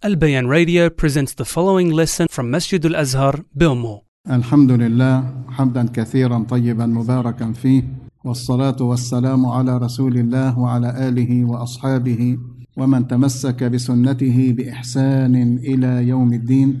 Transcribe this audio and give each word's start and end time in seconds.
Al 0.00 0.14
Bayan 0.14 0.46
Radio 0.46 0.90
presents 0.90 1.34
the 1.34 1.44
following 1.44 1.90
lesson 1.90 2.28
from 2.30 2.52
Masjid 2.52 2.84
Al 2.86 2.94
Azhar, 2.94 3.34
Bilmo. 3.52 4.02
الحمد 4.30 4.70
لله 4.70 5.24
حمدا 5.48 5.86
كثيرا 5.92 6.38
طيبا 6.48 6.86
مباركا 6.86 7.52
فيه 7.52 7.82
والصلاة 8.24 8.76
والسلام 8.80 9.46
على 9.46 9.78
رسول 9.78 10.16
الله 10.18 10.58
وعلى 10.58 11.08
آله 11.08 11.44
وأصحابه 11.44 12.38
ومن 12.76 13.08
تمسك 13.08 13.64
بسنته 13.64 14.52
بإحسان 14.52 15.58
إلى 15.58 16.08
يوم 16.08 16.32
الدين 16.32 16.80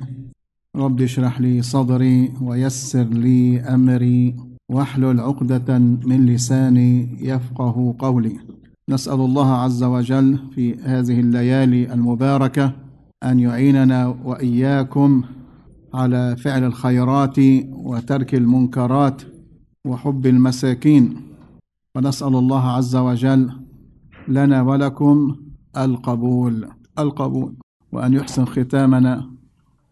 رب 0.76 1.02
اشرح 1.02 1.40
لي 1.40 1.62
صدري 1.62 2.32
ويسر 2.42 3.04
لي 3.04 3.60
أمري 3.60 4.36
واحلل 4.68 5.20
عقدة 5.20 5.78
من 5.78 6.26
لساني 6.26 7.18
يفقه 7.20 7.94
قولي 7.98 8.38
نسأل 8.88 9.20
الله 9.20 9.54
عز 9.54 9.82
وجل 9.82 10.38
في 10.54 10.74
هذه 10.74 11.20
الليالي 11.20 11.92
المباركة 11.92 12.87
أن 13.24 13.40
يعيننا 13.40 14.06
وإياكم 14.24 15.22
على 15.94 16.36
فعل 16.36 16.64
الخيرات 16.64 17.36
وترك 17.70 18.34
المنكرات 18.34 19.22
وحب 19.86 20.26
المساكين. 20.26 21.22
ونسأل 21.96 22.34
الله 22.34 22.70
عز 22.70 22.96
وجل 22.96 23.50
لنا 24.28 24.62
ولكم 24.62 25.36
القبول 25.76 26.68
القبول 26.98 27.54
وأن 27.92 28.12
يحسن 28.12 28.44
ختامنا 28.44 29.30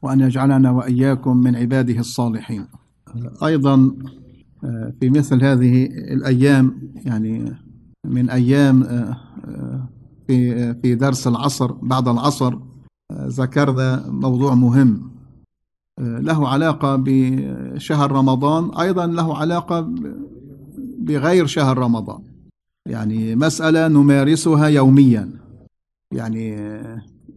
وأن 0.02 0.20
يجعلنا 0.20 0.70
وإياكم 0.70 1.36
من 1.36 1.56
عباده 1.56 1.98
الصالحين. 1.98 2.66
أيضا 3.44 3.92
في 5.00 5.10
مثل 5.10 5.44
هذه 5.44 5.84
الأيام 5.86 6.92
يعني 7.04 7.52
من 8.04 8.30
أيام 8.30 8.82
في 10.26 10.74
في 10.74 10.94
درس 10.94 11.26
العصر 11.26 11.72
بعد 11.72 12.08
العصر 12.08 12.58
ذكرنا 13.12 14.10
موضوع 14.10 14.54
مهم. 14.54 15.10
له 16.00 16.48
علاقة 16.48 16.96
بشهر 16.96 18.12
رمضان 18.12 18.74
أيضا 18.74 19.06
له 19.06 19.36
علاقة 19.36 19.94
بغير 20.98 21.46
شهر 21.46 21.78
رمضان. 21.78 22.22
يعني 22.86 23.36
مسألة 23.36 23.88
نمارسها 23.88 24.66
يوميا. 24.66 25.30
يعني 26.12 26.56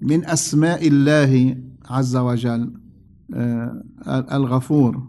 من 0.01 0.25
أسماء 0.25 0.87
الله 0.87 1.57
عز 1.89 2.15
وجل 2.17 2.73
الغفور 4.07 5.07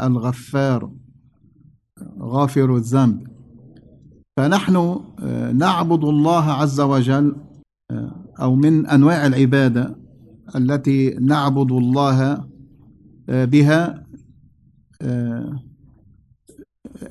الغفار 0.00 0.90
غافر 2.20 2.76
الذنب. 2.76 3.28
فنحن 4.36 5.00
نعبد 5.54 6.04
الله 6.04 6.44
عز 6.52 6.80
وجل 6.80 7.36
أو 8.42 8.54
من 8.54 8.86
أنواع 8.86 9.26
العبادة 9.26 9.96
التي 10.56 11.10
نعبد 11.10 11.72
الله 11.72 12.44
بها 13.28 14.06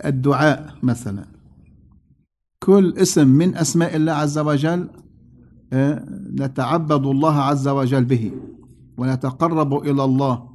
الدعاء 0.06 0.76
مثلا. 0.84 1.26
كل 2.60 2.94
اسم 2.98 3.28
من 3.28 3.56
أسماء 3.56 3.96
الله 3.96 4.12
عز 4.12 4.38
وجل 4.40 4.88
نتعبد 6.40 7.06
الله 7.06 7.36
عز 7.42 7.68
وجل 7.68 8.06
به 8.06 8.32
ونتقرب 8.98 9.74
إلى 9.74 10.04
الله 10.04 10.52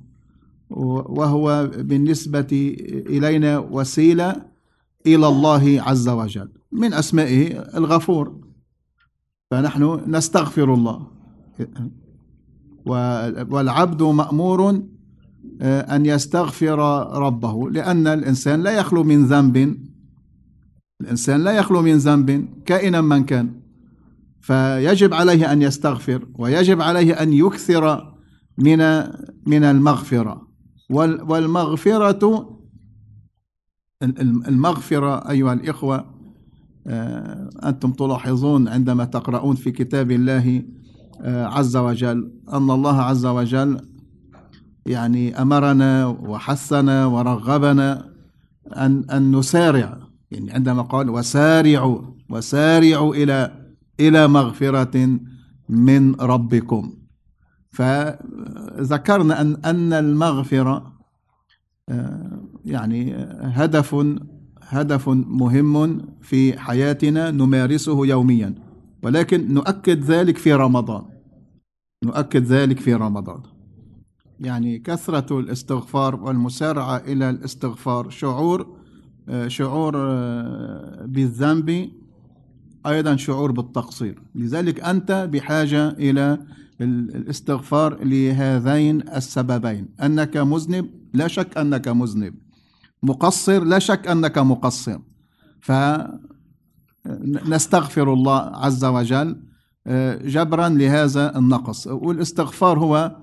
وهو 0.70 1.70
بالنسبة 1.74 2.76
إلينا 2.90 3.58
وسيلة 3.58 4.36
إلى 5.06 5.28
الله 5.28 5.82
عز 5.82 6.08
وجل 6.08 6.48
من 6.72 6.92
أسمائه 6.92 7.58
الغفور. 7.76 8.45
فنحن 9.50 10.02
نستغفر 10.06 10.74
الله. 10.74 11.06
والعبد 13.50 14.02
مأمور 14.02 14.82
أن 15.62 16.06
يستغفر 16.06 16.78
ربه 17.22 17.70
لأن 17.70 18.06
الإنسان 18.06 18.62
لا 18.62 18.70
يخلو 18.70 19.04
من 19.04 19.24
ذنب. 19.24 19.76
الإنسان 21.00 21.40
لا 21.40 21.52
يخلو 21.52 21.82
من 21.82 21.96
ذنب 21.96 22.48
كائنا 22.66 23.00
من 23.00 23.24
كان. 23.24 23.60
فيجب 24.40 25.14
عليه 25.14 25.52
أن 25.52 25.62
يستغفر 25.62 26.28
ويجب 26.34 26.80
عليه 26.80 27.12
أن 27.22 27.32
يكثر 27.32 28.14
من 28.58 28.78
من 29.46 29.64
المغفرة. 29.64 30.48
والمغفرة 30.90 32.56
المغفرة 34.22 35.30
أيها 35.30 35.52
الإخوة 35.52 36.15
أنتم 37.64 37.92
تلاحظون 37.92 38.68
عندما 38.68 39.04
تقرؤون 39.04 39.56
في 39.56 39.70
كتاب 39.70 40.10
الله 40.10 40.64
عز 41.24 41.76
وجل 41.76 42.32
أن 42.52 42.70
الله 42.70 43.02
عز 43.02 43.26
وجل 43.26 43.80
يعني 44.86 45.42
أمرنا 45.42 46.06
وحثنا 46.06 47.06
ورغبنا 47.06 48.12
أن 48.76 49.04
أن 49.10 49.36
نسارع. 49.36 49.98
يعني 50.30 50.52
عندما 50.52 50.82
قال 50.82 51.10
وسارعوا 51.10 52.00
وسارعوا 52.30 53.14
إلى 53.14 53.66
إلى 54.00 54.28
مغفرة 54.28 55.18
من 55.68 56.14
ربكم. 56.14 56.92
فذكرنا 57.70 59.40
أن 59.40 59.56
أن 59.64 59.92
المغفرة 59.92 60.92
يعني 62.64 63.14
هدف 63.40 63.94
هدف 64.68 65.08
مهم 65.08 66.06
في 66.20 66.58
حياتنا 66.58 67.30
نمارسه 67.30 68.06
يوميا 68.06 68.54
ولكن 69.02 69.54
نؤكد 69.54 70.04
ذلك 70.04 70.38
في 70.38 70.52
رمضان. 70.52 71.02
نؤكد 72.04 72.44
ذلك 72.44 72.80
في 72.80 72.94
رمضان. 72.94 73.40
يعني 74.40 74.78
كثرة 74.78 75.40
الاستغفار 75.40 76.16
والمسارعة 76.16 76.96
إلى 76.96 77.30
الاستغفار 77.30 78.10
شعور 78.10 78.76
شعور 79.46 79.96
بالذنب 81.06 81.88
أيضا 82.86 83.16
شعور 83.16 83.52
بالتقصير. 83.52 84.22
لذلك 84.34 84.80
أنت 84.80 85.28
بحاجة 85.32 85.88
إلى 85.88 86.38
الاستغفار 86.80 88.04
لهذين 88.04 89.08
السببين. 89.08 89.88
أنك 90.02 90.36
مذنب 90.36 90.90
لا 91.14 91.28
شك 91.28 91.58
أنك 91.58 91.88
مذنب. 91.88 92.34
مقصر 93.02 93.64
لا 93.64 93.78
شك 93.78 94.08
أنك 94.08 94.38
مقصر. 94.38 94.98
فنستغفر 97.00 98.12
الله 98.12 98.40
عز 98.40 98.84
وجل 98.84 99.42
جبرا 100.24 100.68
لهذا 100.68 101.38
النقص. 101.38 101.86
والاستغفار 101.86 102.78
هو 102.78 103.16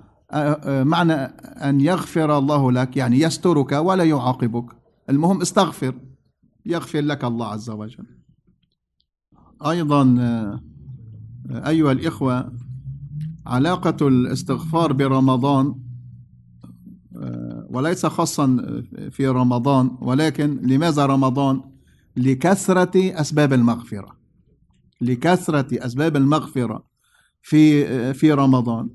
معنى 0.65 1.13
أن 1.13 1.81
يغفر 1.81 2.37
الله 2.37 2.71
لك 2.71 2.97
يعني 2.97 3.19
يسترك 3.19 3.71
ولا 3.71 4.03
يعاقبك. 4.03 4.65
المهم 5.09 5.41
استغفر 5.41 5.95
يغفر 6.65 7.01
لك 7.01 7.23
الله 7.23 7.47
عز 7.47 7.69
وجل. 7.69 8.05
أيضا 9.65 10.03
أيها 11.51 11.91
الإخوة 11.91 12.53
علاقة 13.45 14.07
الاستغفار 14.07 14.93
برمضان 14.93 15.75
وليس 17.73 18.05
خاصا 18.05 18.57
في 19.11 19.27
رمضان 19.27 19.97
ولكن 20.01 20.59
لماذا 20.63 21.05
رمضان؟ 21.05 21.61
لكثرة 22.17 23.21
أسباب 23.21 23.53
المغفرة. 23.53 24.17
لكثرة 25.01 25.85
أسباب 25.85 26.15
المغفرة 26.17 26.83
في 27.41 28.13
في 28.13 28.31
رمضان. 28.31 28.89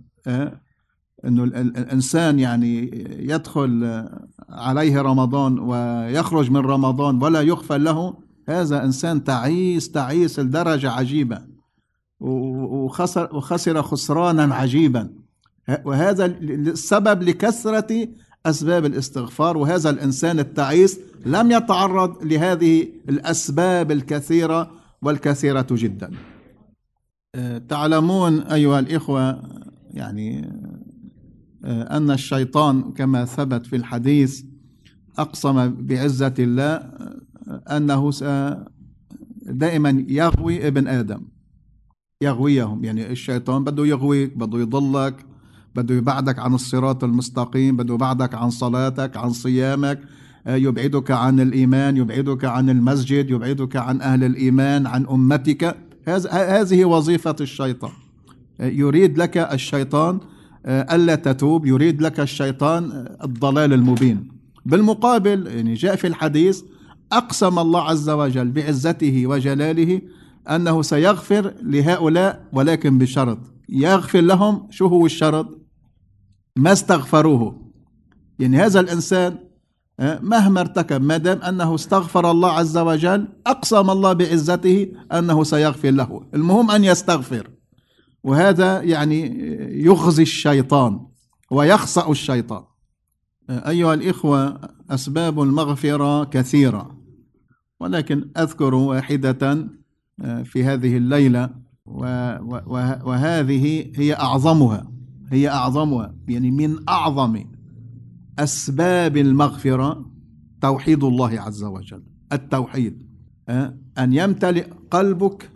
إنه 1.24 1.44
الإنسان 1.44 2.38
يعني 2.38 2.90
يدخل 3.18 4.04
عليه 4.48 5.00
رمضان 5.02 5.58
ويخرج 5.58 6.50
من 6.50 6.60
رمضان 6.60 7.22
ولا 7.22 7.42
يغفر 7.42 7.76
له 7.76 8.14
هذا 8.48 8.84
إنسان 8.84 9.24
تعيس 9.24 9.90
تعيس 9.90 10.40
لدرجة 10.40 10.90
عجيبة. 10.90 11.42
وخسر 12.20 13.36
وخسر 13.36 13.82
خسرانا 13.82 14.54
عجيبا. 14.54 15.10
وهذا 15.84 16.24
السبب 16.26 17.22
لكثرة 17.22 18.08
أسباب 18.46 18.84
الاستغفار 18.84 19.56
وهذا 19.56 19.90
الإنسان 19.90 20.38
التعيس 20.38 21.00
لم 21.26 21.50
يتعرض 21.50 22.24
لهذه 22.24 22.88
الأسباب 23.08 23.90
الكثيرة 23.90 24.70
والكثيرة 25.02 25.66
جدا. 25.70 26.10
تعلمون 27.68 28.40
أيها 28.40 28.78
الإخوة 28.78 29.42
يعني 29.90 30.52
أن 31.64 32.10
الشيطان 32.10 32.92
كما 32.92 33.24
ثبت 33.24 33.66
في 33.66 33.76
الحديث 33.76 34.42
أقسم 35.18 35.74
بعزة 35.74 36.34
الله 36.38 36.74
أنه 37.48 38.10
دائما 39.42 40.04
يغوي 40.08 40.66
ابن 40.66 40.86
آدم 40.88 41.20
يغويهم. 42.22 42.84
يعني 42.84 43.10
الشيطان 43.12 43.64
بده 43.64 43.86
يغويك 43.86 44.36
بده 44.36 44.58
يضلك 44.58 45.26
بده 45.78 45.94
يبعدك 45.94 46.38
عن 46.38 46.54
الصراط 46.54 47.04
المستقيم 47.04 47.76
بده 47.76 47.94
يبعدك 47.94 48.34
عن 48.34 48.50
صلاتك 48.50 49.16
عن 49.16 49.30
صيامك. 49.30 50.00
يبعدك 50.46 51.10
عن 51.10 51.40
الإيمان 51.40 51.96
يبعدك 51.96 52.44
عن 52.44 52.70
المسجد 52.70 53.30
يبعدك 53.30 53.76
عن 53.76 54.00
أهل 54.00 54.24
الإيمان 54.24 54.86
عن 54.86 55.06
أمتك. 55.06 55.76
هذه 56.30 56.84
وظيفة 56.84 57.36
الشيطان. 57.40 57.90
يريد 58.60 59.18
لك 59.18 59.38
الشيطان 59.38 60.18
ألا 60.66 61.14
تتوب 61.14 61.66
يريد 61.66 62.02
لك 62.02 62.20
الشيطان 62.20 63.06
الضلال 63.24 63.72
المبين. 63.72 64.28
بالمقابل 64.66 65.46
يعني 65.46 65.74
جاء 65.74 65.96
في 65.96 66.06
الحديث 66.06 66.62
أقسم 67.12 67.58
الله 67.58 67.82
عز 67.82 68.10
وجل 68.10 68.50
بعزته 68.50 69.26
وجلاله 69.26 70.00
أنه 70.50 70.82
سيغفر 70.82 71.54
لهؤلاء 71.62 72.44
ولكن 72.52 72.98
بشرط. 72.98 73.38
يغفر 73.68 74.20
لهم 74.20 74.66
شو 74.70 74.86
هو 74.86 75.06
الشرط؟ 75.06 75.67
ما 76.58 76.72
استغفروه. 76.72 77.72
يعني 78.38 78.56
هذا 78.56 78.80
الإنسان 78.80 79.38
مهما 80.00 80.60
ارتكب 80.60 81.02
ما 81.02 81.16
دام 81.16 81.42
أنه 81.42 81.74
استغفر 81.74 82.30
الله 82.30 82.52
عز 82.52 82.78
وجل 82.78 83.28
أقسم 83.46 83.90
الله 83.90 84.12
بعزته 84.12 84.92
أنه 85.12 85.44
سيغفر 85.44 85.90
له. 85.90 86.26
المهم 86.34 86.70
أن 86.70 86.84
يستغفر. 86.84 87.50
وهذا 88.24 88.82
يعني 88.82 89.20
يغزي 89.84 90.22
الشيطان 90.22 91.06
ويخصأ 91.50 92.10
الشيطان. 92.10 92.62
أيها 93.50 93.94
الإخوة 93.94 94.60
أسباب 94.90 95.42
المغفرة 95.42 96.24
كثيرة. 96.24 96.98
ولكن 97.80 98.30
أذكر 98.38 98.74
واحدة 98.74 99.68
في 100.44 100.64
هذه 100.64 100.96
الليلة 100.96 101.50
وهذه 103.04 103.92
هي 103.96 104.14
أعظمها. 104.14 104.97
هي 105.30 105.48
أعظمها 105.48 106.14
يعني 106.28 106.50
من 106.50 106.88
أعظم 106.88 107.44
أسباب 108.38 109.16
المغفرة 109.16 110.10
توحيد 110.60 111.04
الله 111.04 111.40
عز 111.40 111.64
وجل. 111.64 112.02
التوحيد 112.32 113.02
أن 113.98 114.12
يمتلئ 114.12 114.66
قلبك 114.90 115.50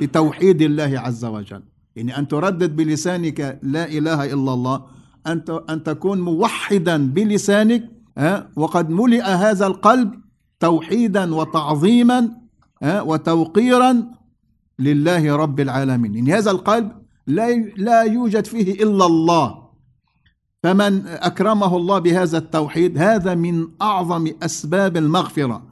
بتوحيد 0.00 0.62
الله 0.62 1.00
عز 1.00 1.24
وجل. 1.24 1.62
يعني 1.96 2.18
أن 2.18 2.28
تردد 2.28 2.76
بلسانك 2.76 3.58
لا 3.62 3.88
إله 3.88 4.24
إلا 4.24 4.54
الله 4.54 4.84
أن 5.26 5.42
أن 5.70 5.82
تكون 5.82 6.20
موحدا 6.20 7.06
بلسانك 7.06 7.90
وقد 8.56 8.90
ملئ 8.90 9.22
هذا 9.22 9.66
القلب 9.66 10.14
توحيدا 10.60 11.34
وتعظيما 11.34 12.30
وتوقيرا 12.82 14.04
لله 14.78 15.36
رب 15.36 15.60
العالمين. 15.60 16.14
يعني 16.14 16.34
هذا 16.34 16.50
القلب 16.50 16.92
لا 17.28 17.50
لا 17.76 18.02
يوجد 18.02 18.46
فيه 18.46 18.72
إلا 18.82 19.06
الله. 19.06 19.68
فمن 20.62 21.06
أكرمه 21.06 21.76
الله 21.76 21.98
بهذا 21.98 22.38
التوحيد 22.38 22.98
هذا 22.98 23.34
من 23.34 23.68
أعظم 23.82 24.28
أسباب 24.42 24.96
المغفرة. 24.96 25.62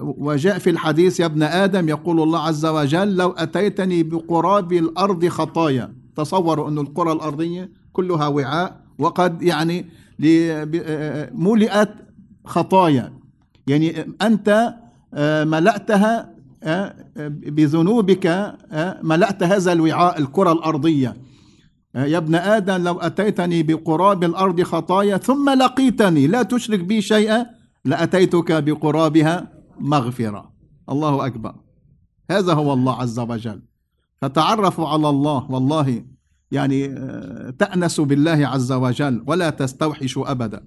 وجاء 0.00 0.58
في 0.58 0.70
الحديث 0.70 1.20
يا 1.20 1.26
ابن 1.26 1.42
آدم 1.42 1.88
يقول 1.88 2.22
الله 2.22 2.38
عز 2.38 2.66
وجل 2.66 3.16
لو 3.16 3.30
أتيتني 3.30 4.02
بقراب 4.02 4.72
الأرض 4.72 5.26
خطايا. 5.26 5.92
تصوروا 6.16 6.68
أن 6.68 6.78
القرى 6.78 7.12
الأرضية 7.12 7.70
كلها 7.92 8.26
وعاء 8.26 8.80
وقد 8.98 9.42
يعني 9.42 9.86
ملئت 11.34 11.90
خطايا. 12.44 13.12
يعني 13.66 14.06
أنت 14.22 14.74
ملأتها 15.44 16.34
بذنوبك 17.26 18.56
ملأت 19.02 19.42
هذا 19.42 19.72
الوعاء 19.72 20.18
الكرة 20.18 20.52
الأرضية. 20.52 21.16
يا 21.94 22.18
ابن 22.18 22.34
آدم 22.34 22.84
لو 22.84 22.98
أتيتني 22.98 23.62
بقراب 23.62 24.24
الأرض 24.24 24.62
خطايا 24.62 25.16
ثم 25.16 25.50
لقيتني 25.50 26.26
لا 26.26 26.42
تشرك 26.42 26.80
بي 26.80 27.02
شيئا 27.02 27.46
لأتيتك 27.84 28.52
بقرابها 28.52 29.52
مغفرة. 29.78 30.52
الله 30.88 31.26
أكبر. 31.26 31.54
هذا 32.30 32.52
هو 32.52 32.72
الله 32.72 33.00
عز 33.00 33.18
وجل. 33.18 33.62
فتعرفوا 34.22 34.88
على 34.88 35.08
الله 35.08 35.50
والله 35.50 36.04
يعني 36.50 36.88
تأنسوا 37.58 38.04
بالله 38.04 38.46
عز 38.46 38.72
وجل 38.72 39.24
ولا 39.26 39.50
تستوحشوا 39.50 40.30
أبدا. 40.30 40.62